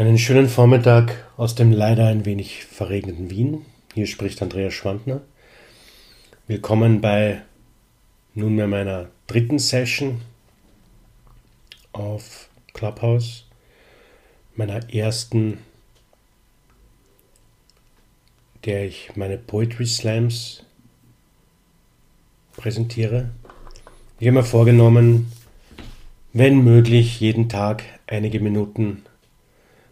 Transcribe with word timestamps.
Einen 0.00 0.16
schönen 0.16 0.48
Vormittag 0.48 1.26
aus 1.36 1.54
dem 1.54 1.72
leider 1.72 2.06
ein 2.06 2.24
wenig 2.24 2.64
verregneten 2.64 3.28
Wien. 3.28 3.66
Hier 3.92 4.06
spricht 4.06 4.40
Andreas 4.40 4.72
Schwandner. 4.72 5.20
Willkommen 6.46 7.02
bei 7.02 7.42
nunmehr 8.32 8.66
meiner 8.66 9.10
dritten 9.26 9.58
Session 9.58 10.22
auf 11.92 12.48
Clubhouse, 12.72 13.44
meiner 14.56 14.90
ersten, 14.90 15.58
der 18.64 18.86
ich 18.86 19.14
meine 19.16 19.36
Poetry 19.36 19.84
Slams 19.84 20.64
präsentiere. 22.56 23.28
Ich 24.18 24.28
habe 24.28 24.38
mir 24.38 24.44
vorgenommen, 24.44 25.30
wenn 26.32 26.64
möglich, 26.64 27.20
jeden 27.20 27.50
Tag 27.50 27.84
einige 28.06 28.40
Minuten 28.40 29.02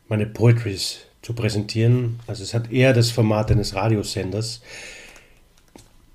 meine 0.08 0.26
Poetries 0.26 1.00
zu 1.22 1.34
präsentieren. 1.34 2.20
Also 2.26 2.42
es 2.42 2.54
hat 2.54 2.70
eher 2.70 2.92
das 2.92 3.10
Format 3.10 3.50
eines 3.50 3.74
Radiosenders. 3.74 4.62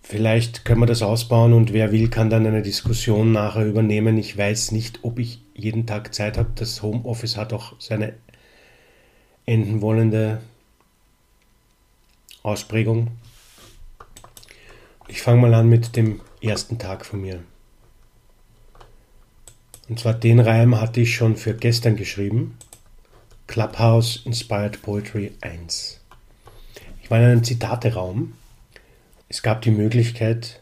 Vielleicht 0.01 0.65
können 0.65 0.81
wir 0.81 0.85
das 0.85 1.01
ausbauen 1.01 1.53
und 1.53 1.71
wer 1.71 1.91
will, 1.91 2.09
kann 2.09 2.29
dann 2.29 2.45
eine 2.45 2.61
Diskussion 2.61 3.31
nachher 3.31 3.65
übernehmen. 3.65 4.17
Ich 4.17 4.37
weiß 4.37 4.71
nicht, 4.71 4.99
ob 5.03 5.17
ich 5.17 5.41
jeden 5.55 5.85
Tag 5.85 6.13
Zeit 6.13 6.37
habe. 6.37 6.49
Das 6.55 6.81
Homeoffice 6.81 7.37
hat 7.37 7.53
auch 7.53 7.73
seine 7.79 8.13
enden 9.45 9.81
wollende 9.81 10.41
Ausprägung. 12.43 13.07
Ich 15.07 15.21
fange 15.21 15.41
mal 15.41 15.53
an 15.53 15.69
mit 15.69 15.95
dem 15.95 16.21
ersten 16.41 16.77
Tag 16.77 17.05
von 17.05 17.21
mir. 17.21 17.41
Und 19.89 19.99
zwar 19.99 20.13
den 20.13 20.39
Reim 20.39 20.79
hatte 20.79 21.01
ich 21.01 21.15
schon 21.15 21.35
für 21.35 21.53
gestern 21.53 21.95
geschrieben. 21.95 22.57
Clubhouse 23.53 24.19
Inspired 24.25 24.81
Poetry 24.81 25.31
1. 25.41 25.99
Ich 27.03 27.11
war 27.11 27.19
in 27.19 27.25
einem 27.25 27.43
Zitateraum. 27.43 28.33
Es 29.29 29.43
gab 29.43 29.61
die 29.61 29.69
Möglichkeit, 29.69 30.59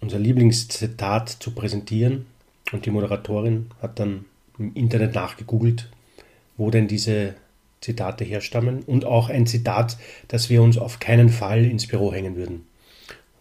unser 0.00 0.18
Lieblingszitat 0.18 1.28
zu 1.28 1.50
präsentieren 1.50 2.24
und 2.72 2.86
die 2.86 2.90
Moderatorin 2.90 3.70
hat 3.82 3.98
dann 3.98 4.24
im 4.58 4.72
Internet 4.72 5.14
nachgegoogelt, 5.14 5.90
wo 6.56 6.70
denn 6.70 6.88
diese 6.88 7.34
Zitate 7.82 8.24
herstammen 8.24 8.82
und 8.84 9.04
auch 9.04 9.28
ein 9.28 9.46
Zitat, 9.46 9.98
das 10.28 10.48
wir 10.48 10.62
uns 10.62 10.78
auf 10.78 11.00
keinen 11.00 11.28
Fall 11.28 11.66
ins 11.66 11.86
Büro 11.86 12.14
hängen 12.14 12.34
würden. 12.34 12.64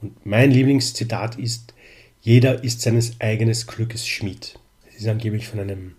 Und 0.02 0.26
mein 0.26 0.52
Lieblingszitat 0.52 1.38
ist, 1.38 1.74
jeder 2.20 2.62
ist 2.62 2.82
seines 2.82 3.22
eigenen 3.22 3.56
Glückes 3.56 4.06
Schmied. 4.06 4.60
Das 4.86 4.96
ist 4.96 5.08
angeblich 5.08 5.48
von 5.48 5.62
einem 5.62 5.96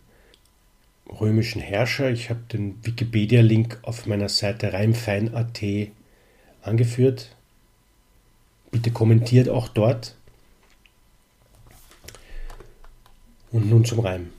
römischen 1.18 1.60
Herrscher. 1.60 2.10
Ich 2.10 2.30
habe 2.30 2.40
den 2.52 2.84
Wikipedia-Link 2.84 3.78
auf 3.82 4.06
meiner 4.06 4.28
Seite 4.28 4.72
reimfein.at 4.72 5.62
angeführt. 6.62 7.34
Bitte 8.70 8.90
kommentiert 8.90 9.48
auch 9.48 9.68
dort. 9.68 10.16
Und 13.50 13.68
nun 13.68 13.84
zum 13.84 14.00
Reim. 14.00 14.30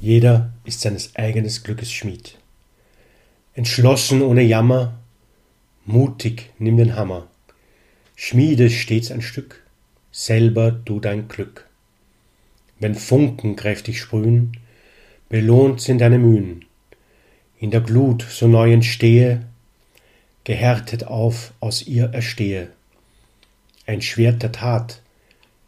Jeder 0.00 0.52
ist 0.64 0.80
seines 0.80 1.16
eigenen 1.16 1.50
Glückes 1.62 1.92
Schmied. 1.92 2.38
Entschlossen 3.54 4.22
ohne 4.22 4.42
Jammer, 4.42 4.98
mutig 5.86 6.50
nimm 6.58 6.76
den 6.76 6.94
Hammer. 6.94 7.26
Schmiede 8.14 8.70
stets 8.70 9.10
ein 9.10 9.22
Stück, 9.22 9.62
selber 10.12 10.70
du 10.70 11.00
dein 11.00 11.28
Glück. 11.28 11.66
Wenn 12.78 12.94
Funken 12.94 13.56
kräftig 13.56 14.00
sprühen, 14.00 14.52
belohnt 15.28 15.80
sind 15.80 16.00
deine 16.00 16.18
Mühen. 16.18 16.64
In 17.58 17.70
der 17.70 17.80
Glut 17.80 18.22
so 18.22 18.46
neu 18.46 18.72
entstehe, 18.72 19.46
gehärtet 20.44 21.04
auf 21.04 21.52
aus 21.60 21.86
ihr 21.86 22.06
erstehe. 22.06 22.70
Ein 23.86 24.02
Schwert 24.02 24.42
der 24.42 24.52
Tat, 24.52 25.00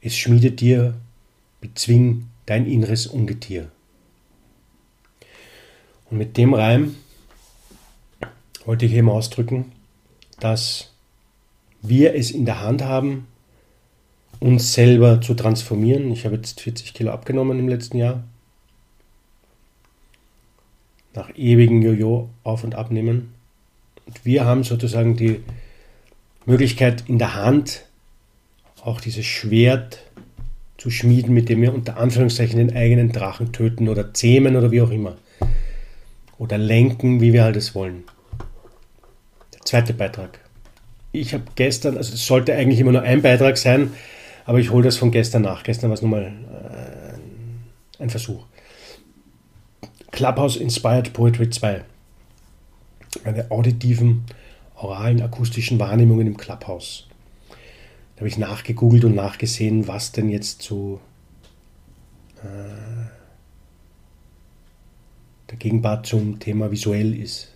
es 0.01 0.17
schmiedet 0.17 0.61
dir, 0.61 0.95
bezwing 1.61 2.29
dein 2.47 2.67
inneres 2.67 3.07
Ungetier. 3.07 3.71
Und 6.11 6.19
mit 6.19 6.37
dem 6.37 6.55
Reim 6.55 6.97
wollte 8.65 8.87
ich 8.87 8.93
eben 8.93 9.11
ausdrücken, 9.11 9.73
dass 10.41 10.93
wir 11.83 12.15
es 12.15 12.31
in 12.31 12.45
der 12.45 12.61
Hand 12.61 12.83
haben, 12.83 13.27
uns 14.41 14.73
selber 14.73 15.21
zu 15.21 15.35
transformieren. 15.35 16.13
Ich 16.13 16.25
habe 16.25 16.37
jetzt 16.37 16.61
40 16.61 16.95
Kilo 16.95 17.11
abgenommen 17.11 17.59
im 17.59 17.69
letzten 17.69 17.99
Jahr 17.99 18.23
nach 21.15 21.31
ewigen 21.37 21.83
Jojo 21.83 22.29
auf 22.45 22.65
und 22.65 22.75
abnehmen. 22.75 23.35
Und 24.07 24.25
wir 24.25 24.45
haben 24.45 24.65
sozusagen 24.65 25.17
die 25.17 25.41
Möglichkeit 26.47 27.05
in 27.09 27.19
der 27.19 27.35
Hand, 27.35 27.85
auch 28.83 29.01
dieses 29.01 29.27
Schwert 29.27 30.03
zu 30.79 30.91
schmieden, 30.91 31.35
mit 31.35 31.49
dem 31.49 31.61
wir 31.61 31.75
unter 31.75 31.97
Anführungszeichen 31.97 32.59
den 32.59 32.75
eigenen 32.75 33.13
Drachen 33.13 33.53
töten 33.53 33.89
oder 33.89 34.15
zähmen 34.15 34.57
oder 34.57 34.71
wie 34.71 34.81
auch 34.81 34.91
immer. 34.91 35.17
Oder 36.39 36.57
lenken, 36.57 37.21
wie 37.21 37.33
wir 37.33 37.43
halt 37.43 37.57
es 37.57 37.75
wollen. 37.75 38.05
Der 39.53 39.61
zweite 39.63 39.93
Beitrag. 39.93 40.39
Ich 41.11 41.35
habe 41.35 41.45
gestern, 41.57 41.97
also 41.97 42.15
es 42.15 42.25
sollte 42.25 42.55
eigentlich 42.55 42.79
immer 42.79 42.93
nur 42.93 43.03
ein 43.03 43.23
Beitrag 43.23 43.59
sein, 43.59 43.93
aber 44.45 44.61
ich 44.61 44.71
hole 44.71 44.85
das 44.85 44.97
von 44.97 45.11
gestern 45.11 45.43
nach. 45.43 45.65
Gestern 45.65 45.91
war 45.91 45.95
es 45.95 46.03
nur 46.03 46.13
mal 46.13 46.23
äh, 46.23 48.03
ein 48.03 48.09
Versuch. 48.09 48.45
Clubhouse 50.19 50.57
Inspired 50.57 51.13
Poetry 51.13 51.49
2. 51.49 51.85
Meine 53.25 53.49
auditiven, 53.53 54.25
oralen, 54.75 55.23
akustischen 55.23 55.79
Wahrnehmungen 55.79 56.27
im 56.27 56.37
Clubhouse. 56.37 57.07
Da 58.17 58.23
habe 58.23 58.29
ich 58.29 58.37
nachgegoogelt 58.37 59.05
und 59.05 59.15
nachgesehen, 59.15 59.87
was 59.87 60.11
denn 60.11 60.29
jetzt 60.29 60.63
so 60.63 61.01
äh, 62.43 63.07
der 65.51 65.57
Gegenpart 65.57 66.07
zum 66.07 66.41
Thema 66.41 66.73
visuell 66.73 67.15
ist. 67.15 67.55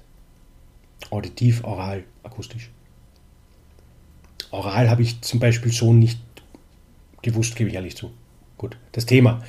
Auditiv, 1.10 1.64
oral, 1.64 2.04
akustisch. 2.22 2.70
Oral 4.52 4.88
habe 4.88 5.02
ich 5.02 5.20
zum 5.22 5.40
Beispiel 5.40 5.72
so 5.72 5.92
nicht 5.92 6.20
gewusst, 7.22 7.56
gebe 7.56 7.70
ich 7.70 7.74
ehrlich 7.74 7.96
zu. 7.96 8.12
Gut, 8.56 8.76
das 8.92 9.04
Thema. 9.04 9.42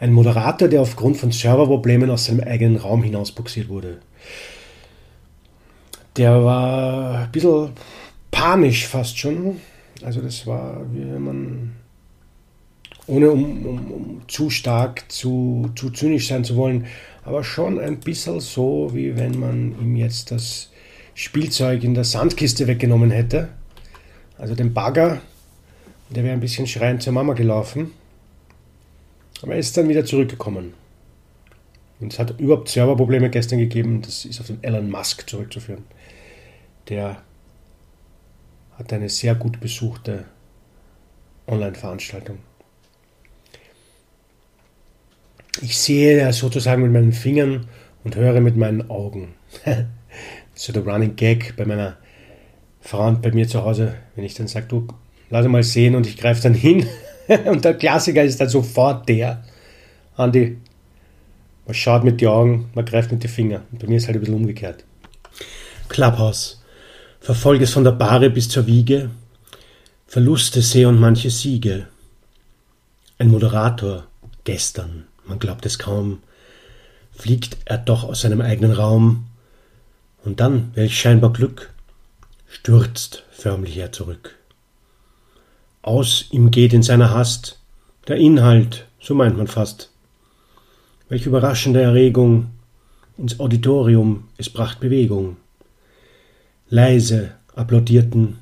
Ein 0.00 0.12
Moderator, 0.12 0.68
der 0.68 0.80
aufgrund 0.80 1.16
von 1.16 1.32
Serverproblemen 1.32 2.10
aus 2.10 2.26
seinem 2.26 2.40
eigenen 2.40 2.76
Raum 2.76 3.02
hinausbuxiert 3.02 3.68
wurde. 3.68 3.98
Der 6.16 6.44
war 6.44 7.18
ein 7.24 7.32
bisschen 7.32 7.70
panisch 8.30 8.86
fast 8.86 9.18
schon. 9.18 9.60
Also 10.02 10.20
das 10.20 10.46
war, 10.46 10.82
wie 10.92 11.00
wenn 11.00 11.22
man, 11.22 11.72
ohne 13.08 13.30
um, 13.30 13.66
um, 13.66 13.92
um 13.92 14.22
zu 14.28 14.50
stark, 14.50 15.10
zu, 15.10 15.70
zu 15.74 15.90
zynisch 15.90 16.28
sein 16.28 16.44
zu 16.44 16.54
wollen, 16.54 16.86
aber 17.24 17.42
schon 17.42 17.80
ein 17.80 17.98
bisschen 17.98 18.40
so, 18.40 18.90
wie 18.94 19.16
wenn 19.16 19.38
man 19.38 19.74
ihm 19.80 19.96
jetzt 19.96 20.30
das 20.30 20.70
Spielzeug 21.14 21.82
in 21.82 21.94
der 21.94 22.04
Sandkiste 22.04 22.68
weggenommen 22.68 23.10
hätte. 23.10 23.48
Also 24.38 24.54
den 24.54 24.72
Bagger, 24.72 25.20
der 26.10 26.22
wäre 26.22 26.32
ein 26.32 26.40
bisschen 26.40 26.68
schreiend 26.68 27.02
zur 27.02 27.12
Mama 27.12 27.32
gelaufen. 27.32 27.90
Aber 29.42 29.52
er 29.52 29.58
ist 29.58 29.76
dann 29.76 29.88
wieder 29.88 30.04
zurückgekommen. 30.04 30.74
Und 32.00 32.12
es 32.12 32.18
hat 32.18 32.38
überhaupt 32.38 32.68
Serverprobleme 32.68 33.30
gestern 33.30 33.58
gegeben. 33.58 34.02
Das 34.02 34.24
ist 34.24 34.40
auf 34.40 34.46
den 34.46 34.62
Elon 34.62 34.90
Musk 34.90 35.28
zurückzuführen. 35.28 35.84
Der 36.88 37.22
hat 38.76 38.92
eine 38.92 39.08
sehr 39.08 39.34
gut 39.34 39.60
besuchte 39.60 40.24
Online-Veranstaltung. 41.46 42.38
Ich 45.60 45.76
sehe 45.76 46.18
ja 46.18 46.32
sozusagen 46.32 46.82
mit 46.82 46.92
meinen 46.92 47.12
Fingern 47.12 47.66
und 48.04 48.14
höre 48.14 48.40
mit 48.40 48.56
meinen 48.56 48.88
Augen. 48.90 49.34
so 50.54 50.72
der 50.72 50.86
Running 50.86 51.16
Gag 51.16 51.56
bei 51.56 51.64
meiner 51.64 51.96
Frau 52.80 53.08
und 53.08 53.22
bei 53.22 53.32
mir 53.32 53.48
zu 53.48 53.64
Hause, 53.64 53.96
wenn 54.14 54.24
ich 54.24 54.34
dann 54.34 54.46
sage, 54.46 54.66
du, 54.68 54.86
lass 55.30 55.46
mal 55.48 55.64
sehen 55.64 55.96
und 55.96 56.06
ich 56.06 56.16
greife 56.16 56.42
dann 56.42 56.54
hin 56.54 56.86
und 57.46 57.64
der 57.64 57.74
Klassiker 57.74 58.24
ist 58.24 58.40
dann 58.40 58.48
sofort 58.48 59.08
der, 59.08 59.44
Andi, 60.16 60.56
man 61.66 61.74
schaut 61.74 62.02
mit 62.02 62.20
den 62.20 62.28
Augen, 62.28 62.70
man 62.74 62.84
greift 62.84 63.12
mit 63.12 63.22
den 63.22 63.30
Fingern. 63.30 63.62
Und 63.70 63.78
bei 63.80 63.86
mir 63.86 63.98
ist 63.98 64.06
halt 64.06 64.16
ein 64.16 64.20
bisschen 64.20 64.36
umgekehrt. 64.36 64.84
Clubhouse. 65.88 66.62
Verfolge 67.20 67.64
es 67.64 67.72
von 67.72 67.84
der 67.84 67.92
Bahre 67.92 68.30
bis 68.30 68.48
zur 68.48 68.66
Wiege. 68.66 69.10
Verluste 70.06 70.62
sehe 70.62 70.88
und 70.88 70.98
manche 70.98 71.30
Siege. 71.30 71.88
Ein 73.18 73.28
Moderator, 73.28 74.06
gestern, 74.44 75.06
man 75.26 75.38
glaubt 75.38 75.66
es 75.66 75.78
kaum, 75.78 76.22
fliegt 77.12 77.58
er 77.66 77.76
doch 77.76 78.04
aus 78.04 78.22
seinem 78.22 78.40
eigenen 78.40 78.72
Raum. 78.72 79.26
Und 80.24 80.40
dann, 80.40 80.70
welch 80.74 80.98
scheinbar 80.98 81.32
Glück, 81.32 81.70
stürzt 82.48 83.24
förmlich 83.30 83.76
er 83.76 83.92
zurück. 83.92 84.37
Aus 85.82 86.26
ihm 86.30 86.50
geht 86.50 86.72
in 86.72 86.82
seiner 86.82 87.10
Hast 87.10 87.58
der 88.08 88.16
Inhalt, 88.16 88.86
so 89.00 89.14
meint 89.14 89.36
man 89.36 89.46
fast. 89.46 89.90
Welch 91.08 91.26
überraschende 91.26 91.80
Erregung, 91.80 92.50
ins 93.16 93.40
Auditorium, 93.40 94.24
es 94.36 94.50
bracht 94.50 94.80
Bewegung. 94.80 95.36
Leise 96.68 97.32
applaudierten 97.54 98.38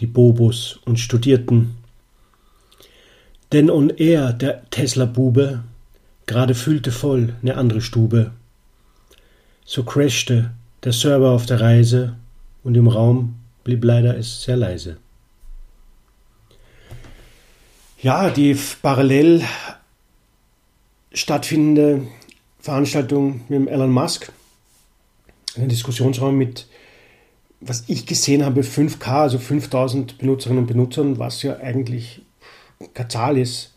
die 0.00 0.06
Bobos 0.06 0.80
und 0.84 0.98
studierten. 0.98 1.76
Denn 3.52 3.70
und 3.70 4.00
er, 4.00 4.32
der 4.32 4.68
Tesla-Bube, 4.70 5.62
gerade 6.26 6.54
füllte 6.54 6.92
voll 6.92 7.34
ne 7.42 7.56
andere 7.56 7.80
Stube. 7.80 8.32
So 9.64 9.82
crashte 9.84 10.50
der 10.84 10.92
Server 10.92 11.30
auf 11.30 11.46
der 11.46 11.60
Reise 11.60 12.16
und 12.64 12.76
im 12.76 12.88
Raum 12.88 13.36
blieb 13.64 13.84
leider 13.84 14.16
es 14.16 14.42
sehr 14.42 14.56
leise. 14.56 14.96
Ja, 18.02 18.30
die 18.30 18.56
parallel 18.80 19.44
stattfindende 21.12 22.06
Veranstaltung 22.58 23.42
mit 23.50 23.68
Elon 23.68 23.92
Musk, 23.92 24.32
ein 25.54 25.68
Diskussionsraum 25.68 26.34
mit, 26.38 26.66
was 27.60 27.84
ich 27.88 28.06
gesehen 28.06 28.42
habe, 28.42 28.62
5K, 28.62 29.06
also 29.06 29.38
5000 29.38 30.16
Benutzerinnen 30.16 30.62
und 30.62 30.66
Benutzern, 30.66 31.18
was 31.18 31.42
ja 31.42 31.58
eigentlich 31.58 32.22
keine 32.94 33.08
Zahl 33.08 33.36
ist. 33.36 33.74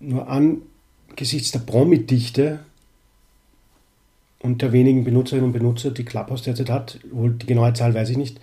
Nur 0.00 0.28
angesichts 0.28 1.52
der 1.52 1.60
Promi-Dichte 1.60 2.64
und 4.40 4.60
der 4.60 4.72
wenigen 4.72 5.04
Benutzerinnen 5.04 5.46
und 5.46 5.52
Benutzer, 5.52 5.92
die 5.92 6.04
Clubhouse 6.04 6.42
derzeit 6.42 6.68
hat, 6.68 6.98
wohl 7.12 7.34
die 7.34 7.46
genaue 7.46 7.74
Zahl 7.74 7.94
weiß 7.94 8.10
ich 8.10 8.16
nicht, 8.16 8.40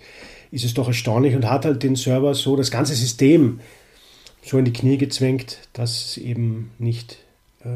ist 0.50 0.64
es 0.64 0.74
doch 0.74 0.88
erstaunlich 0.88 1.34
und 1.34 1.48
hat 1.48 1.64
halt 1.64 1.82
den 1.82 1.96
Server 1.96 2.34
so, 2.34 2.56
das 2.56 2.70
ganze 2.70 2.94
System 2.94 3.60
so 4.42 4.58
in 4.58 4.64
die 4.64 4.72
Knie 4.72 4.98
gezwängt, 4.98 5.58
dass 5.72 6.04
es 6.04 6.16
eben 6.18 6.70
nicht 6.78 7.18
äh, 7.64 7.68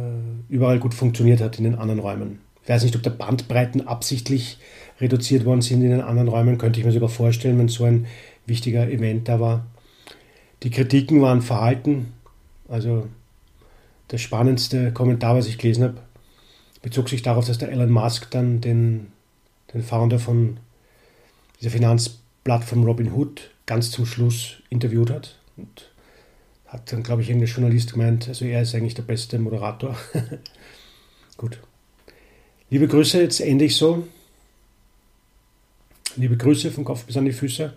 überall 0.49 0.79
gut 0.79 0.95
funktioniert 0.95 1.41
hat 1.41 1.59
in 1.59 1.65
den 1.65 1.77
anderen 1.77 2.01
Räumen. 2.01 2.41
Ich 2.63 2.69
weiß 2.69 2.85
nicht, 2.85 2.97
ob 2.97 3.03
da 3.03 3.11
Bandbreiten 3.11 3.87
absichtlich 3.87 4.59
reduziert 5.01 5.45
worden 5.45 5.63
sind 5.63 5.83
in 5.83 5.91
den 5.91 6.03
anderen 6.03 6.29
Räumen, 6.29 6.59
könnte 6.59 6.79
ich 6.79 6.87
mir 6.87 6.93
sogar 6.93 7.09
vorstellen, 7.09 7.59
wenn 7.59 7.69
so 7.69 7.85
ein 7.85 8.07
wichtiger 8.47 8.89
Event 8.91 9.29
da 9.29 9.41
war. 9.41 9.67
Die 10.63 10.71
Kritiken 10.71 11.23
waren 11.23 11.41
verhalten, 11.41 12.13
also 12.69 13.07
der 14.11 14.19
spannendste 14.19 14.93
Kommentar, 14.93 15.37
was 15.37 15.47
ich 15.47 15.59
gelesen 15.59 15.85
habe, 15.85 15.97
bezog 16.83 17.09
sich 17.09 17.23
darauf, 17.23 17.47
dass 17.47 17.59
der 17.59 17.71
Elon 17.71 17.91
Musk 17.91 18.31
dann 18.31 18.61
den, 18.61 19.09
den 19.73 19.83
Founder 19.83 20.19
von 20.19 20.59
dieser 21.61 21.71
Finanzplattform 22.49 22.85
Robinhood 22.85 23.51
ganz 23.67 23.91
zum 23.91 24.07
Schluss 24.07 24.57
interviewt 24.71 25.11
hat 25.11 25.37
und 25.57 25.91
hat 26.67 26.93
dann, 26.93 27.03
glaube 27.03 27.23
ich, 27.23 27.29
irgendein 27.29 27.53
Journalist 27.53 27.93
gemeint, 27.93 28.29
also 28.29 28.45
er 28.45 28.63
ist 28.63 28.75
eigentlich 28.75 28.95
der 28.95 29.03
beste 29.03 29.39
Moderator. 29.39 29.97
Gut. 31.37 31.59
Liebe 32.71 32.89
Grüße, 32.89 33.21
jetzt 33.21 33.41
ende 33.41 33.65
ich 33.65 33.77
so. 33.77 34.07
Liebe 36.17 36.37
Grüße 36.37 36.71
vom 36.71 36.85
Kopf 36.85 37.05
bis 37.05 37.17
an 37.17 37.25
die 37.25 37.33
Füße. 37.33 37.73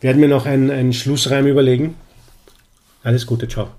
Werden 0.00 0.20
mir 0.20 0.28
noch 0.28 0.46
einen, 0.46 0.70
einen 0.70 0.92
Schlussreim 0.92 1.46
überlegen. 1.46 1.94
Alles 3.02 3.26
Gute, 3.26 3.48
ciao. 3.48 3.70